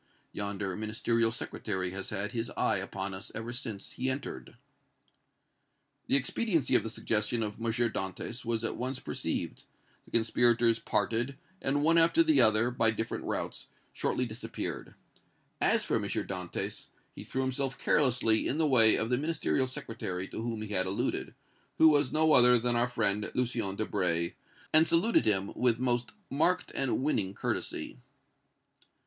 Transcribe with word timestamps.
Yonder 0.31 0.75
Ministerial 0.75 1.29
Secretary 1.31 1.91
has 1.91 2.09
had 2.09 2.31
his 2.31 2.49
eye 2.57 2.77
upon 2.77 3.13
us 3.13 3.31
ever 3.35 3.53
since 3.53 3.91
he 3.91 4.09
entered." 4.09 4.57
The 6.07 6.15
expediency 6.15 6.73
of 6.73 6.81
the 6.81 6.89
suggestion 6.89 7.43
of 7.43 7.63
M. 7.63 7.67
Dantès 7.71 8.43
was 8.43 8.63
at 8.63 8.77
once 8.77 8.97
perceived; 8.99 9.61
the 10.05 10.09
conspirators 10.09 10.79
parted 10.79 11.37
and 11.61 11.83
one 11.83 11.99
after 11.99 12.23
the 12.23 12.41
other, 12.41 12.71
by 12.71 12.89
different 12.89 13.25
routes, 13.25 13.67
shortly 13.93 14.25
disappeared. 14.25 14.95
As 15.61 15.83
for 15.83 15.97
M. 15.97 16.01
Dantès, 16.01 16.87
he 17.13 17.23
threw 17.23 17.43
himself 17.43 17.77
carelessly 17.77 18.47
in 18.47 18.57
the 18.57 18.65
way 18.65 18.95
of 18.95 19.11
the 19.11 19.19
Ministerial 19.19 19.67
Secretary 19.67 20.27
to 20.29 20.41
whom 20.41 20.63
he 20.63 20.69
had 20.69 20.87
alluded, 20.87 21.35
who 21.77 21.89
was 21.89 22.11
no 22.11 22.33
other 22.33 22.57
than 22.57 22.75
our 22.75 22.87
friend 22.87 23.29
Lucien 23.35 23.75
Debray, 23.75 24.33
and 24.73 24.87
saluted 24.87 25.27
him 25.27 25.51
with 25.53 25.77
most 25.79 26.11
marked 26.31 26.71
and 26.73 27.03
winning 27.03 27.35
courtesy. 27.35 27.99